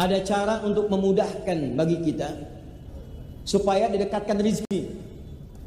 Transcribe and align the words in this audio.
Ada 0.00 0.24
cara 0.24 0.54
untuk 0.64 0.88
memudahkan 0.88 1.76
bagi 1.76 2.00
kita 2.00 2.32
supaya 3.44 3.84
didekatkan 3.92 4.40
rizki. 4.40 4.96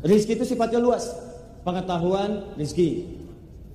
Rizki 0.02 0.34
itu 0.34 0.42
sifatnya 0.42 0.82
luas. 0.82 1.14
Pengetahuan, 1.62 2.58
rizki. 2.58 3.14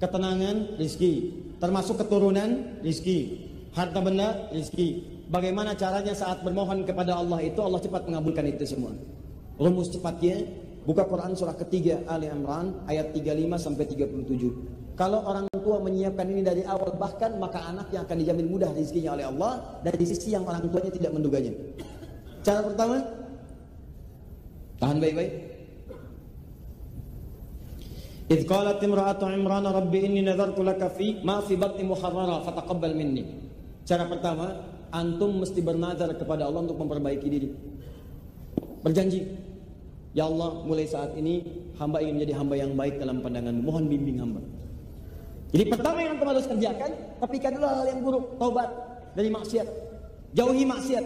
Ketenangan, 0.03 0.75
rizki. 0.83 1.31
Termasuk 1.63 2.03
keturunan, 2.03 2.83
rizki. 2.83 3.49
Harta 3.71 4.03
benda, 4.03 4.51
rizki. 4.51 5.07
Bagaimana 5.31 5.79
caranya 5.79 6.11
saat 6.17 6.43
bermohon 6.43 6.83
kepada 6.83 7.15
Allah 7.15 7.39
itu 7.39 7.63
Allah 7.63 7.79
cepat 7.79 8.11
mengabulkan 8.11 8.51
itu 8.51 8.67
semua. 8.67 8.99
Rumus 9.63 9.95
cepatnya 9.95 10.43
buka 10.83 11.07
Quran 11.07 11.39
surah 11.39 11.55
ketiga 11.55 12.03
Ali 12.11 12.27
Imran 12.27 12.83
ayat 12.91 13.15
35 13.15 13.63
sampai 13.63 13.85
37. 13.87 14.99
Kalau 14.99 15.23
orang 15.23 15.48
tua 15.64 15.78
menyiapkan 15.82 16.28
ini 16.30 16.42
dari 16.46 16.62
awal 16.68 16.94
bahkan 17.00 17.34
maka 17.42 17.64
anak 17.66 17.90
yang 17.90 18.06
akan 18.06 18.18
dijamin 18.22 18.48
mudah 18.52 18.70
rezekinya 18.76 19.18
oleh 19.18 19.26
Allah 19.26 19.52
dari 19.82 20.04
sisi 20.06 20.36
yang 20.36 20.46
orang 20.46 20.70
tuanya 20.70 20.92
tidak 20.94 21.12
menduganya. 21.16 21.54
Cara 22.46 22.62
pertama 22.62 22.98
tahan 24.78 25.00
baik-baik. 25.02 25.34
إذ 28.24 28.48
قالت 28.48 28.80
امرأة 28.80 29.20
عمران 29.20 29.68
رب 29.68 29.94
إني 29.94 30.24
نذرت 30.24 30.56
لك 30.56 30.82
في 30.96 31.22
ما 31.28 31.44
في 31.44 31.60
بطني 31.60 31.84
محررا 31.86 32.48
فتقبل 32.48 32.92
مني. 32.96 33.24
Cara 33.84 34.08
pertama, 34.08 34.64
antum 34.96 35.44
mesti 35.44 35.60
bernazar 35.60 36.08
kepada 36.16 36.48
Allah 36.48 36.64
untuk 36.64 36.80
memperbaiki 36.80 37.28
diri. 37.28 37.52
Berjanji, 38.80 39.28
Ya 40.14 40.30
Allah, 40.30 40.62
mulai 40.62 40.86
saat 40.86 41.18
ini 41.18 41.42
hamba 41.82 41.98
ingin 41.98 42.22
menjadi 42.22 42.34
hamba 42.38 42.56
yang 42.56 42.72
baik 42.78 43.02
dalam 43.02 43.18
pandangan. 43.26 43.58
Mohon 43.66 43.84
bimbing 43.90 44.18
hamba. 44.22 44.42
Jadi 45.49 45.65
pertama 45.65 46.05
yang 46.05 46.17
antum 46.17 46.29
harus 46.29 46.45
kerjakan, 46.45 46.91
tapikan 47.25 47.57
dulu 47.57 47.67
hal 47.67 47.87
yang 47.89 48.01
buruk, 48.05 48.25
taubat 48.37 48.69
dari 49.17 49.33
maksiat. 49.33 49.69
Jauhi 50.37 50.65
maksiat. 50.69 51.05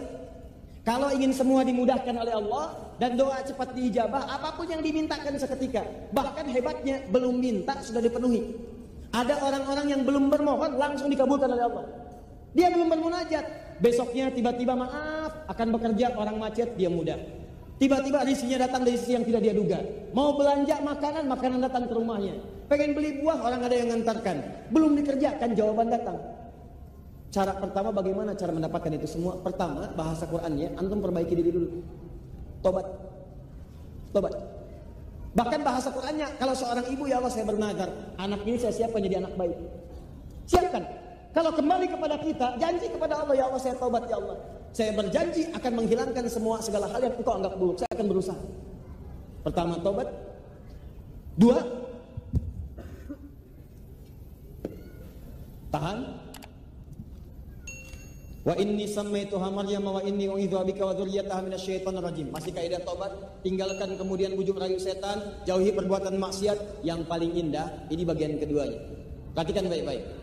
Kalau 0.83 1.07
ingin 1.15 1.31
semua 1.31 1.63
dimudahkan 1.63 2.11
oleh 2.11 2.35
Allah 2.35 2.75
dan 2.99 3.15
doa 3.15 3.39
cepat 3.39 3.71
diijabah, 3.71 4.27
apa 4.27 4.51
pun 4.59 4.67
yang 4.67 4.83
dimintakan 4.83 5.39
seketika. 5.39 5.87
Bahkan 6.11 6.51
hebatnya 6.51 7.07
belum 7.07 7.39
minta 7.39 7.79
sudah 7.79 8.03
dipenuhi. 8.03 8.51
Ada 9.15 9.39
orang-orang 9.47 9.87
yang 9.95 10.01
belum 10.03 10.27
bermohon 10.27 10.75
langsung 10.75 11.07
dikabulkan 11.07 11.47
oleh 11.47 11.63
Allah. 11.63 11.85
Dia 12.51 12.67
belum 12.67 12.91
bermunajat. 12.91 13.45
Besoknya 13.79 14.27
tiba-tiba 14.27 14.75
maaf 14.75 15.47
akan 15.47 15.67
bekerja 15.79 16.19
orang 16.19 16.35
macet 16.35 16.75
dia 16.75 16.91
mudah. 16.91 17.42
Tiba-tiba 17.83 18.23
rezekinya 18.23 18.63
datang 18.63 18.87
dari 18.87 18.95
sisi 18.95 19.11
yang 19.11 19.27
tidak 19.27 19.43
dia 19.43 19.51
duga. 19.51 19.83
Mau 20.15 20.39
belanja 20.39 20.79
makanan, 20.79 21.27
makanan 21.27 21.59
datang 21.67 21.83
ke 21.83 21.91
rumahnya. 21.91 22.39
Pengen 22.71 22.95
beli 22.95 23.19
buah, 23.19 23.43
orang 23.43 23.59
ada 23.59 23.75
yang 23.75 23.91
ngantarkan. 23.91 24.39
Belum 24.71 24.95
dikerjakan, 24.95 25.51
jawaban 25.51 25.91
datang. 25.91 26.15
Cara 27.27 27.51
pertama 27.59 27.91
bagaimana 27.91 28.39
cara 28.39 28.55
mendapatkan 28.55 28.87
itu 28.87 29.03
semua? 29.03 29.35
Pertama, 29.43 29.91
bahasa 29.99 30.23
Qur'annya, 30.23 30.79
antum 30.79 31.03
perbaiki 31.03 31.35
diri 31.35 31.51
dulu. 31.51 31.83
Tobat. 32.63 32.87
Tobat. 34.15 34.31
Bahkan 35.35 35.59
bahasa 35.67 35.91
Qur'annya, 35.91 36.39
kalau 36.39 36.55
seorang 36.55 36.87
ibu 36.87 37.03
ya 37.03 37.19
Allah 37.19 37.35
saya 37.35 37.43
bernazar, 37.43 37.91
anak 38.15 38.47
ini 38.47 38.63
saya 38.63 38.71
siapkan 38.71 39.03
jadi 39.03 39.19
anak 39.19 39.35
baik. 39.35 39.59
Siapkan. 40.47 40.87
Kalau 41.33 41.49
kembali 41.49 41.89
kepada 41.89 42.15
kita, 42.21 42.47
janji 42.61 42.85
kepada 42.93 43.17
Allah, 43.17 43.33
ya 43.33 43.49
Allah 43.49 43.57
saya 43.57 43.73
tobat 43.81 44.05
ya 44.05 44.21
Allah. 44.21 44.37
Saya 44.69 44.93
berjanji 44.93 45.49
akan 45.49 45.71
menghilangkan 45.81 46.25
semua 46.29 46.61
segala 46.61 46.85
hal 46.93 47.01
yang 47.01 47.17
engkau 47.17 47.33
anggap 47.33 47.53
buruk. 47.57 47.81
Saya 47.81 47.89
akan 47.97 48.05
berusaha. 48.05 48.41
Pertama 49.41 49.81
tobat. 49.81 50.07
Dua. 51.33 51.57
Tahan. 55.73 55.97
Wa 58.43 58.53
inni 58.59 58.85
sammaituha 58.85 59.47
Maryam 59.49 59.89
wa 59.89 60.03
inni 60.05 60.29
u'idzu 60.29 60.61
bika 60.69 60.85
wa 60.85 60.93
dzurriyyataha 60.93 61.41
minasyaitonir 61.49 62.03
rajim. 62.03 62.27
Masih 62.29 62.53
kaidah 62.53 62.83
tobat, 62.85 63.09
tinggalkan 63.41 63.97
kemudian 63.97 64.37
bujuk 64.37 64.61
rayu 64.61 64.77
setan, 64.77 65.41
jauhi 65.49 65.73
perbuatan 65.73 66.13
maksiat 66.21 66.85
yang 66.85 67.01
paling 67.09 67.33
indah. 67.33 67.89
Ini 67.89 68.05
bagian 68.05 68.37
keduanya. 68.37 68.77
Perhatikan 69.33 69.65
baik-baik. 69.65 70.22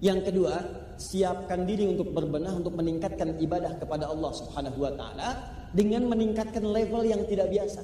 Yang 0.00 0.32
kedua, 0.32 0.54
siapkan 0.96 1.68
diri 1.68 1.88
untuk 1.88 2.12
berbenah 2.12 2.56
untuk 2.56 2.72
meningkatkan 2.76 3.36
ibadah 3.36 3.76
kepada 3.76 4.08
Allah 4.08 4.32
Subhanahu 4.32 4.80
wa 4.80 4.92
taala 4.96 5.28
dengan 5.76 6.08
meningkatkan 6.08 6.64
level 6.64 7.04
yang 7.04 7.22
tidak 7.28 7.52
biasa. 7.52 7.80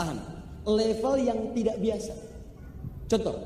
Tahan. 0.00 0.18
Level 0.66 1.14
yang 1.20 1.40
tidak 1.52 1.76
biasa. 1.78 2.12
Contoh. 3.06 3.36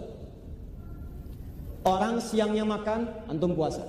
Orang 1.84 2.22
siangnya 2.22 2.64
makan, 2.64 3.08
antum 3.26 3.52
puasa. 3.58 3.82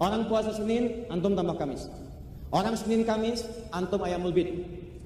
Orang 0.00 0.26
puasa 0.32 0.56
Senin, 0.56 1.06
antum 1.12 1.36
tambah 1.36 1.56
Kamis. 1.60 1.86
Orang 2.50 2.74
Senin 2.74 3.04
Kamis, 3.06 3.46
antum 3.70 4.02
ayamul 4.02 4.32
bid. 4.34 4.48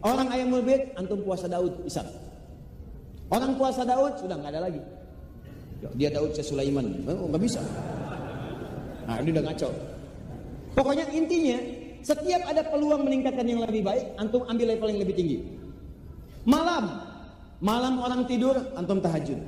Orang 0.01 0.31
ayamul 0.33 0.65
bid, 0.65 0.95
antum 0.97 1.21
puasa 1.25 1.51
Daud, 1.51 1.83
bisa. 1.85 2.05
Orang 3.29 3.57
puasa 3.59 3.85
Daud 3.85 4.17
sudah 4.21 4.37
nggak 4.39 4.53
ada 4.55 4.63
lagi. 4.71 4.81
Dia 5.95 6.09
Daud 6.11 6.33
saya 6.33 6.47
Sulaiman, 6.47 6.87
oh, 7.07 7.29
nggak 7.29 7.43
bisa. 7.43 7.61
Nah, 9.05 9.21
ini 9.21 9.37
udah 9.37 9.45
ngaco. 9.47 9.69
Pokoknya 10.75 11.05
intinya, 11.13 11.59
setiap 12.01 12.43
ada 12.49 12.63
peluang 12.67 13.05
meningkatkan 13.07 13.47
yang 13.47 13.63
lebih 13.63 13.85
baik, 13.85 14.17
antum 14.17 14.43
ambil 14.49 14.75
level 14.75 14.89
yang 14.91 15.01
lebih 15.05 15.17
tinggi. 15.17 15.39
Malam, 16.45 16.85
malam 17.61 18.01
orang 18.01 18.25
tidur, 18.29 18.57
antum 18.77 18.99
tahajud. 19.01 19.39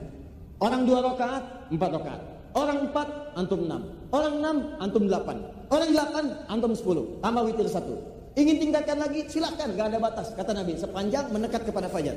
Orang 0.57 0.89
dua 0.89 1.05
rakaat, 1.05 1.45
empat 1.69 1.91
rakaat. 2.01 2.23
Orang 2.57 2.89
empat, 2.89 3.09
antum 3.37 3.69
enam. 3.69 3.83
Orang 4.09 4.41
enam, 4.41 4.57
antum 4.81 5.05
delapan. 5.05 5.37
Orang 5.69 5.93
delapan, 5.93 6.25
antum 6.49 6.73
sepuluh. 6.73 7.05
Tambah 7.21 7.45
witir 7.45 7.69
satu. 7.69 7.93
Ingin 8.37 8.57
tingkatkan 8.61 8.97
lagi, 8.97 9.29
silakan, 9.29 9.77
gak 9.77 9.93
ada 9.93 10.01
batas. 10.01 10.33
Kata 10.33 10.57
Nabi, 10.57 10.77
sepanjang 10.81 11.29
menekat 11.29 11.69
kepada 11.69 11.89
fajar. 11.93 12.17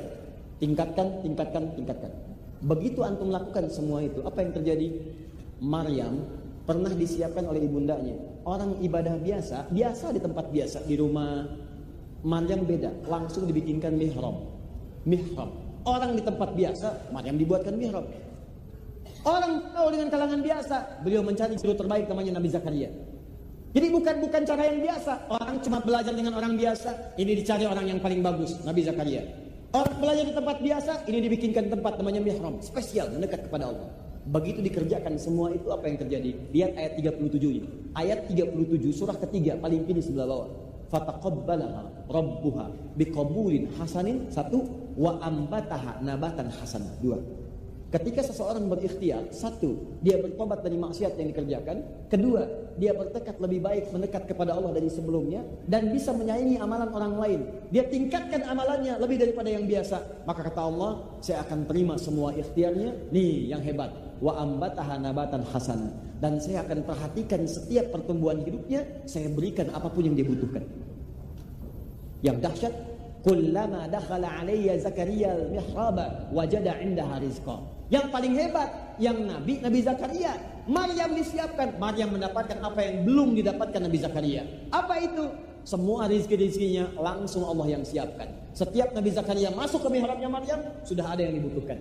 Tingkatkan, 0.56 1.20
tingkatkan, 1.20 1.62
tingkatkan. 1.76 2.12
Begitu 2.60 3.00
antum 3.00 3.32
lakukan 3.32 3.72
semua 3.72 4.04
itu, 4.04 4.20
apa 4.20 4.44
yang 4.44 4.52
terjadi? 4.52 4.88
Maryam 5.64 6.24
pernah 6.68 6.92
disiapkan 6.92 7.48
oleh 7.48 7.64
ibundanya. 7.64 8.16
Orang 8.44 8.80
ibadah 8.84 9.16
biasa, 9.16 9.72
biasa 9.72 10.12
di 10.12 10.20
tempat 10.20 10.52
biasa, 10.52 10.84
di 10.84 10.96
rumah. 11.00 11.48
Maryam 12.20 12.68
beda, 12.68 12.92
langsung 13.08 13.48
dibikinkan 13.48 13.96
mihrab. 13.96 14.44
Mihrab. 15.08 15.48
Orang 15.88 16.12
di 16.12 16.22
tempat 16.24 16.52
biasa, 16.52 17.08
Maryam 17.08 17.40
dibuatkan 17.40 17.72
mihrab. 17.72 18.04
Orang 19.24 19.72
tahu 19.72 19.88
dengan 19.92 20.08
kalangan 20.12 20.40
biasa, 20.44 20.76
beliau 21.00 21.24
mencari 21.24 21.56
guru 21.56 21.72
terbaik 21.76 22.08
namanya 22.08 22.36
Nabi 22.40 22.48
Zakaria. 22.52 22.92
Jadi 23.70 23.86
bukan 23.88 24.14
bukan 24.20 24.42
cara 24.44 24.62
yang 24.68 24.80
biasa. 24.84 25.12
Orang 25.32 25.56
cuma 25.64 25.78
belajar 25.80 26.12
dengan 26.12 26.36
orang 26.36 26.60
biasa, 26.60 27.16
ini 27.16 27.40
dicari 27.40 27.64
orang 27.64 27.88
yang 27.88 28.00
paling 28.04 28.20
bagus, 28.20 28.60
Nabi 28.68 28.84
Zakaria. 28.84 29.24
Orang 29.70 30.02
belajar 30.02 30.26
di 30.26 30.34
tempat 30.34 30.58
biasa, 30.58 30.92
ini 31.06 31.18
dibikinkan 31.30 31.70
tempat 31.70 31.94
namanya 32.02 32.18
mihrab, 32.18 32.58
spesial 32.58 33.06
mendekat 33.14 33.46
kepada 33.46 33.70
Allah. 33.70 33.86
Begitu 34.26 34.66
dikerjakan 34.66 35.14
semua 35.14 35.54
itu 35.54 35.70
apa 35.70 35.86
yang 35.86 35.96
terjadi? 36.02 36.30
Lihat 36.50 36.72
ayat 36.74 36.92
37 36.98 37.38
ini. 37.38 37.68
Ayat 37.94 38.26
37 38.26 38.90
surah 38.90 39.14
ketiga 39.22 39.54
paling 39.62 39.86
kiri 39.86 40.02
sebelah 40.02 40.26
bawah. 40.26 40.50
Fataqabbalaha 40.90 42.10
rabbuha 42.10 42.66
biqabulin 42.98 43.70
hasanin 43.78 44.26
satu 44.26 44.66
wa 44.98 45.22
ambataha 45.22 46.02
nabatan 46.02 46.50
hasanah 46.50 46.90
dua. 46.98 47.22
Ketika 47.90 48.22
seseorang 48.22 48.70
berikhtiar, 48.70 49.34
satu, 49.34 49.98
dia 49.98 50.14
bertobat 50.22 50.62
dari 50.62 50.78
maksiat 50.78 51.18
yang 51.18 51.34
dikerjakan. 51.34 52.06
Kedua, 52.06 52.46
dia 52.78 52.94
bertekad 52.94 53.42
lebih 53.42 53.66
baik 53.66 53.90
mendekat 53.90 54.30
kepada 54.30 54.54
Allah 54.54 54.78
dari 54.78 54.86
sebelumnya 54.86 55.42
dan 55.66 55.90
bisa 55.90 56.14
menyaingi 56.14 56.62
amalan 56.62 56.86
orang 56.94 57.14
lain. 57.18 57.40
Dia 57.74 57.90
tingkatkan 57.90 58.46
amalannya 58.46 58.94
lebih 58.94 59.18
daripada 59.18 59.50
yang 59.50 59.66
biasa. 59.66 60.22
Maka 60.22 60.46
kata 60.46 60.62
Allah, 60.62 61.02
saya 61.18 61.42
akan 61.42 61.66
terima 61.66 61.98
semua 61.98 62.30
ikhtiarnya. 62.30 63.10
Nih 63.10 63.50
yang 63.50 63.62
hebat. 63.66 63.90
Wa 64.22 64.38
ambataha 64.38 64.94
nabatan 64.94 65.42
hasanah. 65.50 65.90
Dan 66.22 66.38
saya 66.38 66.62
akan 66.62 66.86
perhatikan 66.86 67.42
setiap 67.42 67.90
pertumbuhan 67.90 68.38
hidupnya, 68.46 68.86
saya 69.02 69.26
berikan 69.34 69.66
apa 69.74 69.90
pun 69.90 70.06
yang 70.06 70.14
dia 70.14 70.30
butuhkan. 70.30 70.62
Yang 72.22 72.38
dahsyat, 72.38 72.74
kullama 73.26 73.90
dakhala 73.90 74.30
alayya 74.46 74.78
Zakaria 74.78 75.34
al-mihraba 75.34 76.30
wajada 76.30 76.78
indaha 76.78 77.18
rizqa. 77.18 77.79
Yang 77.90 78.06
paling 78.14 78.32
hebat, 78.38 78.70
yang 79.02 79.18
Nabi, 79.26 79.58
Nabi 79.58 79.82
Zakaria. 79.82 80.38
Maryam 80.70 81.10
disiapkan, 81.18 81.74
Maryam 81.82 82.14
mendapatkan 82.14 82.62
apa 82.62 82.78
yang 82.86 83.02
belum 83.02 83.34
didapatkan 83.34 83.80
Nabi 83.82 83.98
Zakaria. 83.98 84.46
Apa 84.70 85.02
itu? 85.02 85.26
Semua 85.66 86.06
rizki-rizkinya 86.06 86.94
langsung 86.96 87.44
Allah 87.44 87.76
yang 87.76 87.82
siapkan. 87.82 88.30
Setiap 88.54 88.94
Nabi 88.94 89.10
Zakaria 89.10 89.50
masuk 89.50 89.82
ke 89.82 89.88
mihrabnya 89.90 90.30
Maryam, 90.30 90.62
sudah 90.86 91.10
ada 91.10 91.20
yang 91.26 91.34
dibutuhkan. 91.42 91.76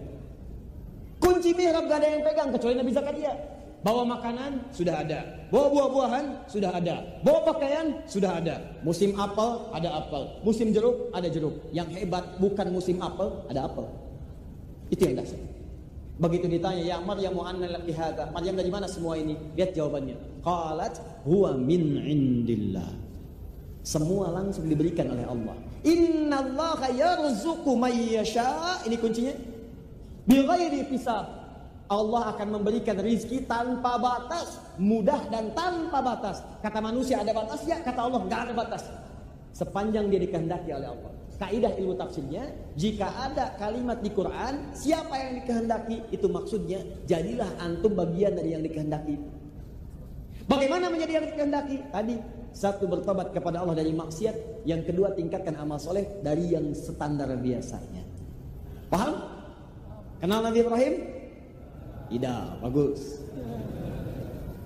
Kunci 1.22 1.54
mihrab 1.54 1.86
gak 1.86 2.02
ada 2.02 2.10
yang 2.18 2.24
pegang 2.26 2.50
kecuali 2.50 2.76
Nabi 2.82 2.92
Zakaria. 2.92 3.34
Bawa 3.80 4.04
makanan 4.04 4.76
sudah 4.76 5.08
ada, 5.08 5.24
bawa 5.48 5.72
buah-buahan 5.72 6.52
sudah 6.52 6.76
ada, 6.76 7.00
bawa 7.24 7.48
pakaian 7.48 7.96
sudah 8.12 8.36
ada. 8.36 8.60
Musim 8.84 9.16
apel 9.16 9.72
ada 9.72 10.04
apel, 10.04 10.36
musim 10.44 10.76
jeruk 10.76 11.08
ada 11.16 11.32
jeruk. 11.32 11.56
Yang 11.72 12.04
hebat 12.04 12.36
bukan 12.44 12.68
musim 12.76 13.00
apel 13.00 13.40
ada 13.48 13.72
apel. 13.72 13.88
Itu 14.92 15.08
yang 15.08 15.24
dasar. 15.24 15.40
Begitu 16.20 16.52
ditanya, 16.52 16.84
"Ya 16.84 16.98
Maryam 17.00 17.40
anna 17.40 17.80
laki 17.80 17.96
hadza?" 17.96 18.28
Maryam 18.36 18.60
dari 18.60 18.68
mana 18.68 18.92
semua 18.92 19.16
ini? 19.16 19.40
Lihat 19.56 19.72
jawabannya. 19.72 20.44
Qalat 20.44 21.00
huwa 21.24 21.56
min 21.56 21.96
indillah. 22.04 22.92
Semua 23.88 24.28
langsung 24.36 24.68
diberikan 24.68 25.08
oleh 25.16 25.24
Allah. 25.24 25.56
Inna 25.88 26.44
Allah 26.44 26.92
yarzuqu 26.92 27.72
may 27.80 28.20
yasha. 28.20 28.84
Ini 28.84 29.00
kuncinya. 29.00 29.34
Bighairi 30.28 30.92
hisab. 30.92 31.40
Allah 31.90 32.38
akan 32.38 32.62
memberikan 32.62 33.02
rizki 33.02 33.50
tanpa 33.50 33.98
batas, 33.98 34.62
mudah 34.78 35.26
dan 35.34 35.50
tanpa 35.58 36.06
batas. 36.06 36.46
Kata 36.62 36.78
manusia 36.86 37.18
ada 37.18 37.34
batasnya, 37.34 37.82
kata 37.82 37.98
Allah 38.06 38.22
nggak 38.30 38.42
ada 38.46 38.54
batas. 38.54 38.84
Sepanjang 39.58 40.06
dia 40.14 40.22
dikehendaki 40.22 40.70
oleh 40.70 40.86
Allah. 40.86 41.12
Kaidah 41.40 41.72
ilmu 41.80 41.96
tafsirnya, 41.96 42.52
jika 42.76 43.08
ada 43.16 43.56
kalimat 43.56 44.04
di 44.04 44.12
Quran, 44.12 44.76
siapa 44.76 45.16
yang 45.16 45.40
dikehendaki, 45.40 46.12
itu 46.12 46.28
maksudnya 46.28 46.84
jadilah 47.08 47.48
antum 47.64 47.96
bagian 47.96 48.36
dari 48.36 48.52
yang 48.52 48.60
dikehendaki. 48.60 49.16
Bagaimana 50.52 50.92
menjadi 50.92 51.24
yang 51.24 51.26
dikehendaki? 51.32 51.80
Tadi 51.96 52.16
satu 52.52 52.92
bertobat 52.92 53.32
kepada 53.32 53.64
Allah 53.64 53.80
dari 53.80 53.96
maksiat, 53.96 54.68
yang 54.68 54.84
kedua 54.84 55.16
tingkatkan 55.16 55.56
amal 55.56 55.80
soleh 55.80 56.20
dari 56.20 56.52
yang 56.52 56.76
standar 56.76 57.32
biasanya. 57.40 58.04
Paham? 58.92 59.16
Kenal 60.20 60.44
Nabi 60.44 60.60
Ibrahim? 60.60 60.94
Tidak, 62.12 62.44
bagus. 62.60 63.24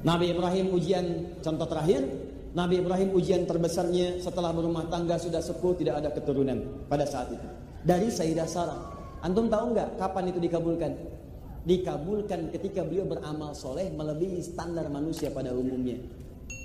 Nabi 0.02 0.34
Ibrahim 0.34 0.74
ujian 0.74 1.06
contoh 1.46 1.70
terakhir 1.70 2.33
Nabi 2.54 2.86
Ibrahim 2.86 3.18
ujian 3.18 3.50
terbesarnya 3.50 4.22
setelah 4.22 4.54
berumah 4.54 4.86
tangga 4.86 5.18
sudah 5.18 5.42
sepuh 5.42 5.74
tidak 5.74 6.06
ada 6.06 6.14
keturunan 6.14 6.86
pada 6.86 7.02
saat 7.02 7.34
itu. 7.34 7.48
Dari 7.82 8.14
Sayyidah 8.14 8.46
Sarah. 8.46 8.94
Antum 9.26 9.50
tahu 9.50 9.74
nggak 9.74 9.98
kapan 9.98 10.30
itu 10.30 10.38
dikabulkan? 10.38 10.94
Dikabulkan 11.66 12.54
ketika 12.54 12.86
beliau 12.86 13.10
beramal 13.10 13.58
soleh 13.58 13.90
melebihi 13.90 14.38
standar 14.46 14.86
manusia 14.94 15.34
pada 15.34 15.50
umumnya. 15.50 15.98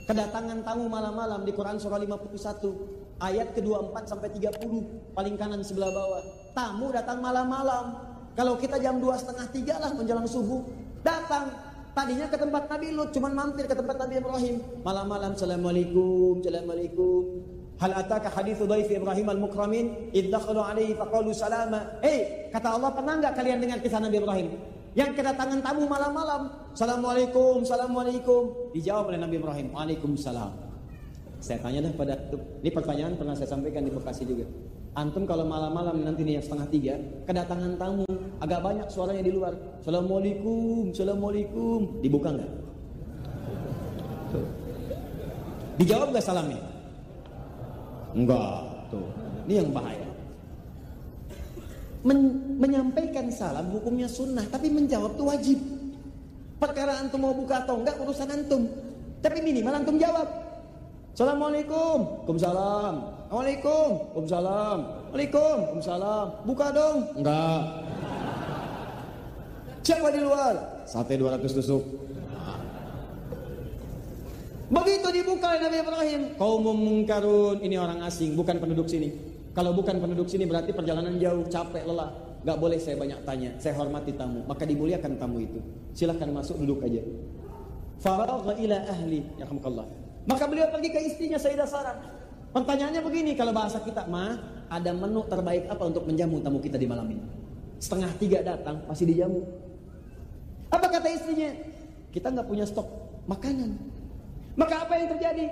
Kedatangan 0.05 0.61
tamu 0.61 0.93
malam-malam 0.93 1.49
di 1.49 1.57
Quran 1.57 1.81
surah 1.81 2.01
51 2.05 3.21
ayat 3.25 3.57
ke-24 3.57 3.97
sampai 4.05 4.29
30 4.37 5.17
paling 5.17 5.35
kanan 5.41 5.65
sebelah 5.65 5.89
bawah. 5.89 6.23
Tamu 6.53 6.93
datang 6.93 7.25
malam-malam. 7.25 7.97
Kalau 8.37 8.61
kita 8.61 8.77
jam 8.77 9.01
dua 9.01 9.17
setengah 9.17 9.49
tiga 9.57 9.81
lah 9.81 9.97
menjelang 9.97 10.29
subuh 10.29 10.69
datang 11.01 11.49
Tadinya 11.99 12.31
ke 12.31 12.39
tempat 12.39 12.71
Nabi 12.71 12.95
Lut, 12.95 13.11
cuman 13.11 13.33
mampir 13.35 13.67
ke 13.67 13.75
tempat 13.75 13.99
Nabi 13.99 14.23
Ibrahim. 14.23 14.63
Malam-malam, 14.87 15.35
Assalamualaikum, 15.35 16.39
Assalamualaikum. 16.39 17.43
Hal 17.83 17.91
ataka 17.91 18.31
hadithu 18.39 18.71
dhaifi 18.71 19.03
Ibrahim 19.03 19.27
al-mukramin? 19.35 20.15
Iddakhalu 20.15 20.63
alaihi 20.63 20.95
faqalu 20.95 21.35
salama. 21.35 21.99
Eh, 22.07 22.55
kata 22.55 22.79
Allah 22.79 22.95
pernah 22.95 23.19
enggak 23.19 23.35
kalian 23.35 23.59
dengar 23.59 23.83
kisah 23.83 23.99
Nabi 23.99 24.23
Ibrahim? 24.23 24.47
Yang 24.95 25.11
kedatangan 25.19 25.59
tamu 25.59 25.91
malam-malam. 25.91 26.71
Assalamualaikum, 26.71 27.67
Assalamualaikum. 27.67 28.71
Dijawab 28.79 29.11
oleh 29.11 29.19
Nabi 29.19 29.35
Ibrahim 29.43 29.67
Waalaikumsalam. 29.75 30.55
Saya 31.43 31.59
tanya 31.59 31.91
dah 31.91 31.93
pada 31.99 32.15
Ini 32.63 32.71
pertanyaan 32.71 33.19
pernah 33.19 33.35
saya 33.35 33.51
sampaikan 33.51 33.83
di 33.83 33.91
Bekasi 33.91 34.23
juga. 34.23 34.47
Antum 34.95 35.27
kalau 35.27 35.43
malam-malam 35.51 36.07
nanti 36.07 36.23
nih 36.27 36.39
yang 36.39 36.45
setengah 36.47 36.67
tiga 36.75 36.95
Kedatangan 37.23 37.79
tamu 37.79 38.07
Agak 38.39 38.63
banyak 38.63 38.87
suaranya 38.87 39.23
di 39.23 39.33
luar. 39.35 39.55
Assalamualaikum, 39.83 40.95
assalamualaikum. 40.95 41.99
Dibuka 41.99 42.31
nggak? 42.31 42.51
Dijawab 45.79 46.11
nggak 46.11 46.27
salamnya? 46.27 46.61
Enggak. 48.15 48.63
Tuh. 48.91 49.07
Ini 49.47 49.63
yang 49.63 49.71
bahaya. 49.71 50.09
Men 52.07 52.19
menyampaikan 52.63 53.27
salam 53.31 53.75
hukumnya 53.75 54.07
sunnah, 54.07 54.47
tapi 54.51 54.71
menjawab 54.71 55.19
itu 55.19 55.25
wajib. 55.27 55.59
Perkara 56.59 56.99
antum 56.99 57.23
mau 57.23 57.35
buka 57.35 57.63
atau 57.63 57.79
enggak 57.79 57.99
urusan 58.03 58.31
antum. 58.31 58.67
Tapi 59.23 59.39
minimal 59.43 59.83
antum 59.83 59.99
jawab. 59.99 60.27
Assalamualaikum. 61.15 62.23
Waalaikumsalam. 62.27 62.95
Waalaikum. 63.35 63.91
Waalaikumsalam. 64.15 64.79
Waalaikum. 65.11 65.57
Waalaikumsalam. 65.59 66.27
Buka 66.47 66.67
dong. 66.71 66.97
Enggak. 67.19 67.63
Siapa 69.89 70.13
di 70.13 70.21
luar? 70.21 70.85
Sate 70.85 71.17
200 71.17 71.49
tusuk. 71.49 71.81
Begitu 74.69 75.09
dibuka 75.17 75.57
Nabi 75.57 75.81
Ibrahim, 75.81 76.21
kaum 76.37 76.61
mungkarun, 76.77 77.65
ini 77.65 77.81
orang 77.81 78.05
asing, 78.05 78.37
bukan 78.37 78.61
penduduk 78.61 78.85
sini. 78.85 79.09
Kalau 79.57 79.73
bukan 79.73 79.97
penduduk 79.97 80.29
sini 80.29 80.45
berarti 80.45 80.77
perjalanan 80.77 81.17
jauh, 81.17 81.41
capek, 81.49 81.89
lelah. 81.89 82.13
Gak 82.45 82.61
boleh 82.61 82.77
saya 82.77 83.01
banyak 83.01 83.25
tanya, 83.25 83.57
saya 83.57 83.81
hormati 83.81 84.13
tamu. 84.13 84.45
Maka 84.45 84.69
dimuliakan 84.69 85.17
tamu 85.17 85.41
itu. 85.41 85.57
Silahkan 85.97 86.29
masuk, 86.37 86.61
duduk 86.61 86.85
aja. 86.85 87.01
Faragha 87.97 88.61
ila 88.61 88.79
ahli, 88.93 89.25
ya 89.41 89.49
Maka 90.29 90.45
beliau 90.53 90.69
pergi 90.69 90.89
ke 90.93 91.01
istrinya 91.01 91.41
Sayyidah 91.41 91.65
Sarah. 91.65 91.97
Pertanyaannya 92.53 93.01
begini, 93.01 93.33
kalau 93.41 93.57
bahasa 93.57 93.81
kita, 93.81 94.05
mah 94.05 94.37
ada 94.69 94.93
menu 94.93 95.25
terbaik 95.25 95.65
apa 95.73 95.81
untuk 95.81 96.05
menjamu 96.05 96.45
tamu 96.45 96.61
kita 96.61 96.77
di 96.77 96.85
malam 96.85 97.09
ini? 97.09 97.25
Setengah 97.81 98.13
tiga 98.21 98.45
datang, 98.45 98.85
masih 98.85 99.09
dijamu. 99.09 99.68
Apa 100.79 100.87
kata 100.87 101.09
istrinya? 101.11 101.51
Kita 102.15 102.31
nggak 102.31 102.47
punya 102.47 102.63
stok 102.63 102.87
makanan. 103.27 103.75
Maka 104.55 104.87
apa 104.87 104.95
yang 104.95 105.09
terjadi? 105.19 105.45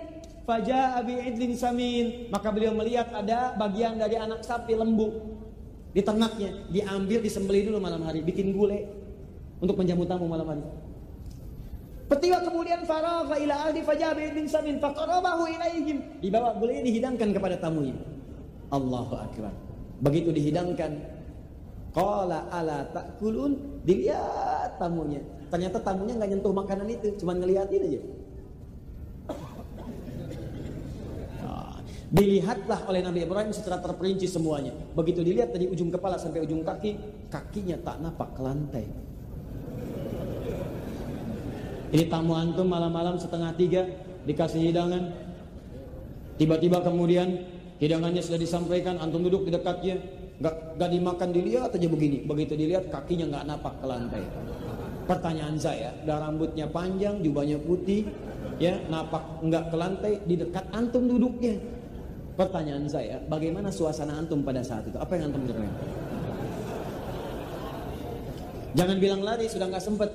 Faja 0.46 1.02
abi 1.02 1.18
idlin 1.18 1.58
samin. 1.58 2.30
Maka 2.30 2.54
beliau 2.54 2.70
melihat 2.78 3.10
ada 3.10 3.58
bagian 3.58 3.98
dari 3.98 4.14
anak 4.14 4.46
sapi 4.46 4.78
lembu 4.78 5.10
di 5.90 6.04
ternaknya, 6.04 6.52
diambil 6.70 7.24
disembelih 7.24 7.72
dulu 7.72 7.80
malam 7.80 8.04
hari, 8.04 8.20
bikin 8.20 8.52
gulai 8.52 8.84
untuk 9.64 9.80
menjamu 9.80 10.04
tamu 10.04 10.28
malam 10.30 10.46
hari. 10.46 10.64
Petiwa 12.06 12.38
kemudian 12.44 12.86
faragha 12.86 13.34
ila 13.34 13.54
ahli 13.66 13.80
fajabi 13.82 14.30
bin 14.30 14.46
samin 14.46 14.78
faqarabahu 14.78 15.50
ilaihim. 15.50 16.22
Dibawa 16.22 16.54
gulai 16.60 16.86
dihidangkan 16.86 17.34
kepada 17.34 17.58
tamunya. 17.58 17.96
Allahu 18.70 19.16
akbar. 19.18 19.50
Begitu 20.04 20.30
dihidangkan, 20.36 21.16
Qala 21.96 22.44
ala 22.52 22.84
takulun 22.92 23.80
dilihat 23.88 24.20
tamunya. 24.78 25.20
Ternyata 25.48 25.82
tamunya 25.82 26.14
nggak 26.16 26.30
nyentuh 26.36 26.52
makanan 26.52 26.88
itu, 26.90 27.08
cuma 27.20 27.32
ngeliatin 27.34 27.82
aja. 27.82 28.00
Ah, 31.44 31.78
dilihatlah 32.12 32.80
oleh 32.86 33.00
Nabi 33.04 33.24
Ibrahim 33.24 33.52
secara 33.52 33.80
terperinci 33.80 34.28
semuanya. 34.30 34.76
Begitu 34.94 35.24
dilihat 35.24 35.52
dari 35.52 35.66
ujung 35.66 35.88
kepala 35.88 36.20
sampai 36.20 36.44
ujung 36.44 36.62
kaki, 36.62 36.98
kakinya 37.32 37.76
tak 37.82 38.02
napak 38.02 38.28
ke 38.34 38.40
lantai. 38.44 38.86
Ini 41.86 42.04
tamu 42.10 42.34
antum 42.34 42.66
malam-malam 42.66 43.16
setengah 43.16 43.54
tiga 43.54 43.86
dikasih 44.26 44.58
hidangan. 44.70 45.14
Tiba-tiba 46.36 46.82
kemudian 46.84 47.46
hidangannya 47.80 48.20
sudah 48.20 48.36
disampaikan, 48.36 49.00
antum 49.00 49.24
duduk 49.24 49.48
di 49.48 49.54
dekatnya, 49.54 49.96
Gak, 50.36 50.76
gak 50.76 50.92
dimakan 50.92 51.32
dilihat 51.32 51.72
aja 51.72 51.88
begini. 51.88 52.28
Begitu 52.28 52.52
dilihat 52.60 52.92
kakinya 52.92 53.24
nggak 53.32 53.44
napak 53.48 53.74
ke 53.80 53.86
lantai. 53.88 54.24
Pertanyaan 55.06 55.54
saya, 55.54 55.94
dah 56.02 56.18
rambutnya 56.18 56.66
panjang, 56.66 57.22
jubahnya 57.22 57.62
putih, 57.62 58.10
ya 58.58 58.74
napak 58.90 59.38
nggak 59.38 59.64
ke 59.70 59.76
lantai 59.78 60.12
di 60.26 60.34
dekat 60.34 60.66
antum 60.74 61.06
duduknya. 61.06 61.54
Pertanyaan 62.34 62.90
saya, 62.90 63.22
bagaimana 63.30 63.70
suasana 63.70 64.18
antum 64.18 64.42
pada 64.42 64.66
saat 64.66 64.82
itu? 64.90 64.98
Apa 64.98 65.14
yang 65.14 65.30
antum 65.30 65.46
dengar? 65.46 65.70
Jangan 68.76 68.96
bilang 68.98 69.22
lari, 69.22 69.46
sudah 69.46 69.70
nggak 69.70 69.84
sempet. 69.86 70.10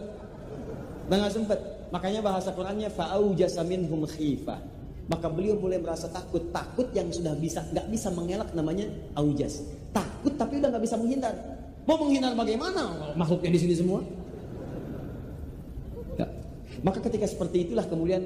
Sudah 1.08 1.18
nggak 1.24 1.34
sempet. 1.34 1.60
Makanya 1.96 2.20
bahasa 2.20 2.52
Qurannya 2.52 2.92
fa'au 2.92 3.32
jasamin 3.36 3.88
hum 3.88 4.04
khifah 4.08 4.60
maka 5.10 5.28
beliau 5.28 5.60
mulai 5.60 5.76
merasa 5.76 6.08
takut 6.08 6.40
takut 6.56 6.88
yang 6.96 7.12
sudah 7.12 7.36
bisa 7.36 7.60
nggak 7.68 7.84
bisa 7.92 8.08
mengelak 8.16 8.48
namanya 8.56 8.88
aujas 9.20 9.60
takut 9.92 10.32
tapi 10.40 10.64
udah 10.64 10.72
nggak 10.72 10.84
bisa 10.88 10.96
menghindar 10.96 11.36
mau 11.84 11.98
menghindar 12.00 12.32
bagaimana 12.38 13.12
makhluknya 13.18 13.58
di 13.58 13.60
sini 13.60 13.76
semua. 13.76 14.00
Maka 16.80 17.04
ketika 17.04 17.28
seperti 17.28 17.68
itulah 17.68 17.84
kemudian 17.84 18.24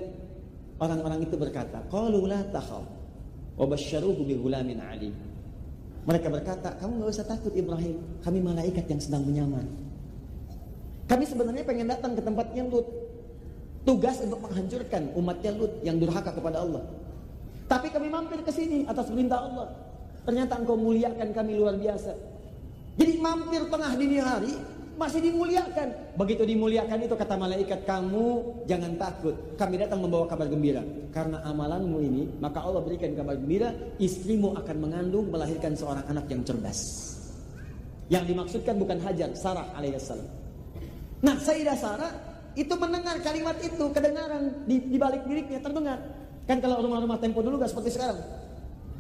orang-orang 0.78 1.25
itu 1.25 1.34
berkata 1.34 1.82
qalu 1.90 2.30
la 2.30 2.46
takhaf 2.54 2.86
wa 3.58 3.66
ghulamin 3.66 4.78
ali 4.86 5.10
mereka 6.06 6.30
berkata 6.30 6.78
kamu 6.78 7.02
nggak 7.02 7.10
usah 7.10 7.25
takut 7.25 7.54
Ibrahim 7.58 7.98
kami 8.22 8.40
malaikat 8.46 8.86
yang 8.86 9.02
sedang 9.02 9.25
menyamar 9.25 9.66
kami 11.06 11.24
sebenarnya 11.30 11.62
pengen 11.66 11.88
datang 11.90 12.18
ke 12.18 12.22
tempatnya 12.22 12.66
Lut 12.66 12.88
tugas 13.86 14.18
untuk 14.25 14.42
menghancurkan 14.42 15.14
umatnya 15.14 15.52
Lut 15.54 15.74
yang 15.86 16.02
durhaka 16.02 16.34
kepada 16.34 16.66
Allah. 16.66 16.82
Tapi 17.70 17.94
kami 17.94 18.10
mampir 18.10 18.42
ke 18.42 18.50
sini 18.50 18.86
atas 18.90 19.10
perintah 19.14 19.46
Allah. 19.46 19.70
Ternyata 20.25 20.58
engkau 20.58 20.74
muliakan 20.74 21.30
kami 21.34 21.54
luar 21.62 21.78
biasa. 21.78 22.14
Jadi 22.98 23.22
mampir 23.22 23.62
tengah 23.70 23.92
dini 23.94 24.18
hari 24.18 24.54
masih 24.96 25.20
dimuliakan. 25.20 26.16
Begitu 26.16 26.44
dimuliakan 26.48 27.00
itu 27.04 27.16
kata 27.16 27.36
malaikat 27.36 27.84
kamu 27.84 28.28
jangan 28.68 28.96
takut. 28.96 29.36
Kami 29.60 29.75
datang 29.80 30.04
membawa 30.04 30.25
kabar 30.28 30.48
gembira. 30.48 30.82
Karena 31.12 31.44
amalanmu 31.44 31.98
ini 32.04 32.24
maka 32.40 32.64
Allah 32.64 32.82
berikan 32.84 33.12
kabar 33.16 33.36
gembira. 33.36 33.72
Istrimu 34.00 34.56
akan 34.56 34.75
mengandung 34.80 35.28
melahirkan 35.32 35.75
seorang 35.75 36.04
anak 36.08 36.25
yang 36.32 36.42
cerdas. 36.44 36.80
Yang 38.08 38.24
dimaksudkan 38.36 38.75
bukan 38.78 38.98
Hajar, 39.02 39.34
Sarah 39.34 39.72
alaihissalam. 39.74 40.30
Nah, 41.25 41.36
Sayyidah 41.42 41.78
Sarah 41.80 42.14
itu 42.54 42.72
mendengar 42.78 43.18
kalimat 43.20 43.58
itu, 43.60 43.86
kedengaran 43.92 44.64
di, 44.70 44.78
di 44.80 44.98
balik 45.02 45.25
dirinya 45.25 45.60
terdengar. 45.60 46.00
Kan 46.46 46.62
kalau 46.62 46.86
rumah-rumah 46.86 47.18
tempo 47.18 47.42
dulu 47.42 47.58
gak 47.58 47.74
seperti 47.74 47.98
sekarang. 47.98 48.45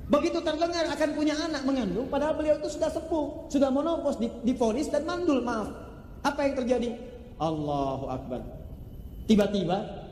Begitu 0.05 0.37
terdengar 0.37 0.85
akan 0.85 1.09
punya 1.17 1.33
anak 1.33 1.65
mengandung, 1.65 2.05
padahal 2.05 2.37
beliau 2.37 2.61
itu 2.61 2.77
sudah 2.77 2.93
sepuh, 2.93 3.49
sudah 3.49 3.73
monopos, 3.73 4.21
difonis 4.45 4.93
dan 4.93 5.01
mandul, 5.01 5.41
maaf. 5.41 5.73
Apa 6.21 6.45
yang 6.45 6.53
terjadi? 6.61 6.89
Allahu 7.41 8.05
Akbar. 8.13 8.41
Tiba-tiba 9.25 10.05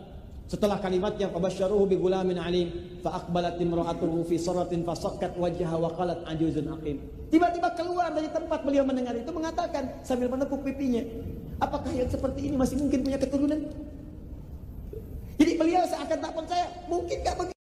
setelah 0.50 0.82
kalimatnya 0.82 1.30
fabasyaruhu 1.30 1.86
bi 1.86 1.96
gulamin 1.98 2.42
alim 2.42 2.68
fa 3.06 3.22
aqbalat 3.22 3.62
imra'atuhu 3.62 4.26
fi 4.26 4.36
saratin 4.42 4.82
fasakkat 4.82 5.38
wajhaha 5.38 5.78
wa 5.78 5.90
qalat 5.94 6.20
ajuzun 6.26 6.74
aqim. 6.74 6.98
Tiba-tiba 7.30 7.70
keluar 7.78 8.10
dari 8.14 8.30
tempat 8.34 8.66
beliau 8.66 8.86
mendengar 8.86 9.14
itu 9.14 9.30
mengatakan 9.30 9.94
sambil 10.02 10.30
menekuk 10.30 10.62
pipinya, 10.66 11.06
apakah 11.62 11.94
yang 11.94 12.10
seperti 12.10 12.50
ini 12.50 12.56
masih 12.58 12.82
mungkin 12.82 13.00
punya 13.06 13.18
keturunan? 13.22 13.62
Jadi 15.38 15.52
beliau 15.58 15.86
seakan 15.86 16.18
tak 16.18 16.34
percaya, 16.34 16.66
mungkin 16.90 17.18
gak 17.26 17.36
begitu? 17.38 17.53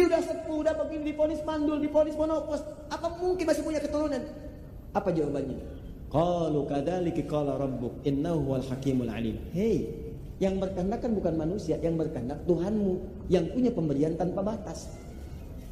Ini 0.00 0.08
udah 0.08 0.24
sepuh, 0.24 0.56
udah 0.64 0.74
begini, 0.80 1.12
difonis 1.12 1.44
mandul, 1.44 1.76
difonis 1.76 2.16
monopos. 2.16 2.64
Apa 2.88 3.20
mungkin 3.20 3.44
masih 3.44 3.60
punya 3.60 3.84
keturunan? 3.84 4.24
Apa 4.96 5.12
jawabannya? 5.12 5.60
Qalu 6.08 6.60
kadzalika 6.64 7.20
qala 7.28 7.60
rabbuk 7.60 8.00
innahu 8.08 8.56
wal 8.56 8.64
hakimul 8.64 9.12
alim. 9.12 9.36
Hei, 9.52 9.92
yang 10.40 10.56
berkehendak 10.56 11.04
kan 11.04 11.12
bukan 11.12 11.36
manusia, 11.36 11.76
yang 11.84 12.00
berkehendak 12.00 12.40
Tuhanmu 12.48 12.96
yang 13.28 13.44
punya 13.52 13.68
pemberian 13.76 14.16
tanpa 14.16 14.40
batas. 14.40 14.88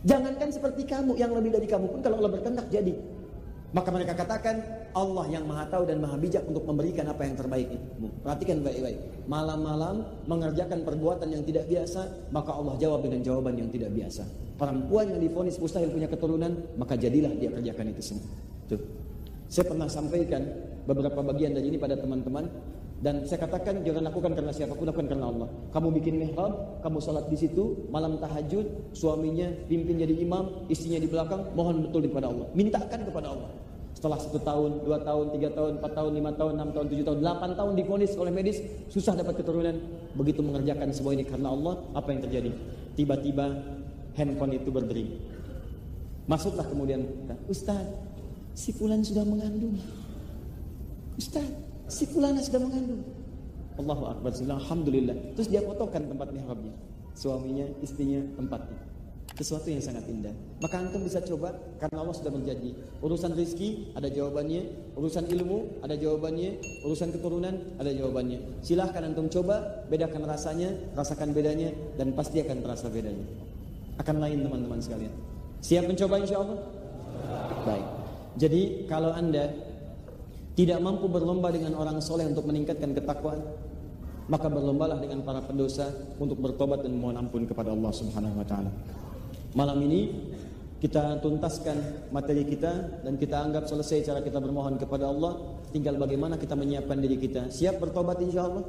Jangankan 0.04 0.52
seperti 0.52 0.84
kamu, 0.84 1.16
yang 1.16 1.32
lebih 1.32 1.56
dari 1.56 1.64
kamu 1.64 1.88
pun 1.88 2.04
kalau 2.04 2.20
Allah 2.20 2.36
berkehendak 2.36 2.68
jadi. 2.68 3.00
Maka 3.72 3.88
mereka 3.88 4.12
katakan 4.12 4.60
Allah 4.94 5.24
yang 5.28 5.44
maha 5.44 5.64
tahu 5.68 5.84
dan 5.84 6.00
maha 6.00 6.16
bijak 6.16 6.44
untuk 6.48 6.64
memberikan 6.64 7.08
apa 7.08 7.24
yang 7.24 7.36
terbaik 7.36 7.68
itu. 7.68 7.86
Perhatikan 8.24 8.64
baik-baik. 8.64 8.98
Malam-malam 9.28 10.06
mengerjakan 10.24 10.84
perbuatan 10.84 11.28
yang 11.32 11.42
tidak 11.44 11.68
biasa, 11.68 12.30
maka 12.32 12.50
Allah 12.52 12.74
jawab 12.80 13.04
dengan 13.04 13.20
jawaban 13.20 13.54
yang 13.56 13.68
tidak 13.68 13.92
biasa. 13.92 14.24
Perempuan 14.58 15.12
yang 15.12 15.20
difonis 15.20 15.60
mustahil 15.60 15.92
punya 15.92 16.08
keturunan, 16.10 16.52
maka 16.80 16.96
jadilah 16.96 17.30
dia 17.36 17.50
kerjakan 17.52 17.86
itu 17.92 18.02
semua. 18.02 18.32
Tuh. 18.68 18.80
Saya 19.48 19.64
pernah 19.64 19.88
sampaikan 19.88 20.42
beberapa 20.84 21.20
bagian 21.24 21.56
dari 21.56 21.72
ini 21.72 21.78
pada 21.80 21.96
teman-teman 21.96 22.48
dan 22.98 23.22
saya 23.30 23.46
katakan 23.46 23.86
jangan 23.86 24.10
lakukan 24.10 24.34
karena 24.34 24.50
siapa 24.50 24.74
pun, 24.74 24.90
lakukan 24.90 25.06
karena 25.06 25.30
Allah. 25.30 25.46
Kamu 25.70 25.94
bikin 25.94 26.18
mihrab, 26.18 26.82
kamu 26.82 26.98
sholat 26.98 27.30
di 27.30 27.38
situ, 27.38 27.86
malam 27.94 28.18
tahajud, 28.18 28.66
suaminya 28.90 29.46
pimpin 29.70 30.02
jadi 30.02 30.18
imam, 30.18 30.66
istrinya 30.66 30.98
di 30.98 31.06
belakang, 31.06 31.46
mohon 31.54 31.86
betul 31.86 32.10
kepada 32.10 32.26
Allah. 32.26 32.50
Mintakan 32.58 33.00
kepada 33.06 33.26
Allah. 33.38 33.50
Setelah 33.98 34.14
satu 34.22 34.38
tahun, 34.38 34.86
dua 34.86 35.02
tahun, 35.02 35.34
tiga 35.34 35.50
tahun, 35.58 35.82
empat 35.82 35.90
tahun, 35.90 36.12
lima 36.14 36.30
tahun, 36.38 36.52
enam 36.54 36.70
tahun, 36.70 36.86
tujuh 36.86 37.02
tahun, 37.02 37.18
delapan 37.18 37.50
tahun 37.58 37.72
difonis 37.74 38.14
oleh 38.14 38.30
medis, 38.30 38.62
susah 38.94 39.18
dapat 39.18 39.42
keturunan. 39.42 39.74
Begitu 40.14 40.38
mengerjakan 40.38 40.94
semua 40.94 41.18
ini 41.18 41.26
karena 41.26 41.50
Allah, 41.50 41.82
apa 41.98 42.14
yang 42.14 42.22
terjadi? 42.22 42.54
Tiba-tiba 42.94 43.58
handphone 44.14 44.54
itu 44.54 44.70
berdering. 44.70 45.18
Masuklah 46.30 46.62
kemudian, 46.70 47.10
Ustaz, 47.50 47.82
si 48.54 48.70
Fulan 48.70 49.02
sudah 49.02 49.26
mengandung. 49.26 49.74
Ustaz, 51.18 51.50
si 51.90 52.06
fulana 52.06 52.38
sudah 52.38 52.62
mengandung. 52.62 53.02
Allahu 53.82 54.14
Akbar, 54.14 54.30
Alhamdulillah. 54.30 55.34
Terus 55.34 55.50
dia 55.50 55.66
fotokan 55.66 56.06
tempat 56.06 56.30
mihrabnya. 56.30 56.70
Suaminya, 57.18 57.66
istrinya, 57.82 58.22
tempatnya. 58.38 58.78
Sesuatu 59.38 59.70
yang 59.70 59.78
sangat 59.78 60.02
indah. 60.10 60.34
Maka 60.58 60.82
antum 60.82 61.06
bisa 61.06 61.22
coba 61.22 61.54
karena 61.78 62.02
Allah 62.02 62.10
sudah 62.10 62.34
berjanji. 62.34 62.74
Urusan 62.98 63.38
rizki 63.38 63.94
ada 63.94 64.10
jawabannya, 64.10 64.66
urusan 64.98 65.30
ilmu 65.30 65.78
ada 65.78 65.94
jawabannya, 65.94 66.58
urusan 66.82 67.14
keturunan 67.14 67.54
ada 67.78 67.86
jawabannya. 67.94 68.66
Silahkan 68.66 68.98
antum 69.06 69.30
coba, 69.30 69.86
bedakan 69.86 70.26
rasanya, 70.26 70.74
rasakan 70.98 71.30
bedanya 71.30 71.70
dan 71.94 72.18
pasti 72.18 72.42
akan 72.42 72.66
terasa 72.66 72.90
bedanya. 72.90 73.22
Akan 74.02 74.18
lain 74.18 74.42
teman-teman 74.42 74.82
sekalian. 74.82 75.14
Siap 75.62 75.86
mencoba 75.86 76.18
insya 76.18 76.42
Allah? 76.42 76.58
Baik. 77.62 77.86
Jadi 78.42 78.90
kalau 78.90 79.14
anda 79.14 79.54
tidak 80.58 80.82
mampu 80.82 81.06
berlomba 81.06 81.54
dengan 81.54 81.78
orang 81.78 82.02
soleh 82.02 82.26
untuk 82.26 82.42
meningkatkan 82.50 82.90
ketakwaan, 82.90 83.38
maka 84.26 84.50
berlombalah 84.50 84.98
dengan 84.98 85.22
para 85.22 85.38
pendosa 85.46 85.94
untuk 86.18 86.42
bertobat 86.42 86.82
dan 86.82 86.98
mohon 86.98 87.14
ampun 87.14 87.46
kepada 87.46 87.70
Allah 87.70 87.94
Subhanahu 87.94 88.42
wa 88.42 88.46
taala. 88.46 88.74
Malam 89.56 89.80
ini 89.88 90.00
kita 90.78 91.24
tuntaskan 91.24 92.08
materi 92.12 92.44
kita 92.44 93.00
dan 93.00 93.16
kita 93.16 93.40
anggap 93.40 93.64
selesai 93.64 94.04
cara 94.04 94.20
kita 94.20 94.36
bermohon 94.38 94.76
kepada 94.76 95.08
Allah. 95.08 95.56
Tinggal 95.72 95.96
bagaimana 95.96 96.36
kita 96.36 96.52
menyiapkan 96.52 97.00
diri 97.00 97.16
kita. 97.16 97.48
Siap 97.48 97.80
bertobat 97.80 98.20
insya 98.20 98.44
Allah? 98.44 98.64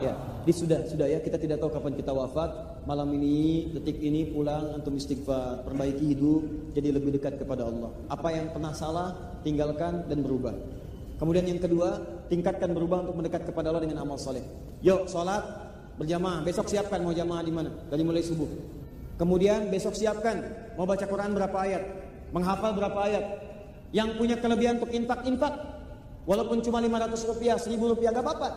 Ya, 0.00 0.16
di 0.44 0.52
sudah 0.52 0.88
sudah 0.88 1.04
ya. 1.08 1.20
Kita 1.20 1.36
tidak 1.36 1.60
tahu 1.60 1.70
kapan 1.72 1.94
kita 1.96 2.12
wafat. 2.16 2.80
Malam 2.84 3.16
ini, 3.16 3.72
detik 3.72 3.96
ini 4.00 4.28
pulang 4.28 4.76
antum 4.76 4.92
istighfar, 4.96 5.64
perbaiki 5.64 6.12
hidup 6.12 6.42
jadi 6.76 6.92
lebih 6.92 7.16
dekat 7.16 7.40
kepada 7.40 7.64
Allah. 7.64 7.88
Apa 8.12 8.28
yang 8.32 8.52
pernah 8.52 8.76
salah 8.76 9.40
tinggalkan 9.40 10.04
dan 10.04 10.20
berubah. 10.20 10.52
Kemudian 11.16 11.48
yang 11.48 11.62
kedua, 11.62 11.96
tingkatkan 12.28 12.76
berubah 12.76 13.08
untuk 13.08 13.16
mendekat 13.24 13.48
kepada 13.48 13.72
Allah 13.72 13.84
dengan 13.84 14.04
amal 14.04 14.20
soleh. 14.20 14.44
Yuk, 14.84 15.08
sholat 15.08 15.40
berjamaah. 15.96 16.44
Besok 16.44 16.68
siapkan 16.68 17.00
mau 17.00 17.16
jamaah 17.16 17.40
di 17.40 17.52
mana? 17.54 17.70
Dari 17.88 18.02
mulai 18.04 18.20
subuh. 18.20 18.83
Kemudian 19.14 19.70
besok 19.70 19.94
siapkan 19.94 20.42
mau 20.74 20.84
baca 20.84 21.06
Quran 21.06 21.30
berapa 21.38 21.54
ayat, 21.54 21.82
menghafal 22.34 22.74
berapa 22.74 22.98
ayat. 23.06 23.24
Yang 23.94 24.18
punya 24.18 24.36
kelebihan 24.42 24.82
untuk 24.82 24.90
infak 24.90 25.22
infak, 25.22 25.54
walaupun 26.26 26.58
cuma 26.66 26.82
500 26.82 27.30
rupiah, 27.30 27.54
1000 27.54 27.78
rupiah 27.78 28.10
gak 28.10 28.26
apa-apa. 28.26 28.48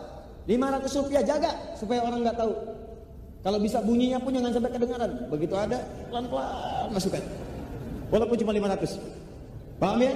500 0.50 0.98
rupiah 1.04 1.22
jaga 1.22 1.52
supaya 1.76 2.00
orang 2.02 2.24
nggak 2.24 2.38
tahu. 2.40 2.52
Kalau 3.44 3.58
bisa 3.62 3.78
bunyinya 3.84 4.18
pun 4.18 4.34
jangan 4.34 4.50
sampai 4.50 4.72
kedengaran. 4.74 5.12
Begitu 5.30 5.54
ada 5.54 5.78
pelan-pelan 6.10 6.90
masukkan. 6.90 7.22
Walaupun 8.10 8.36
cuma 8.42 8.52
500. 8.56 8.98
Paham 9.78 10.00
ya? 10.02 10.12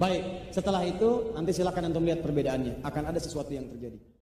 Baik, 0.00 0.22
setelah 0.48 0.80
itu 0.88 1.36
nanti 1.36 1.52
silakan 1.52 1.92
antum 1.92 2.06
lihat 2.06 2.24
perbedaannya. 2.24 2.80
Akan 2.80 3.04
ada 3.04 3.20
sesuatu 3.20 3.52
yang 3.52 3.68
terjadi. 3.68 4.00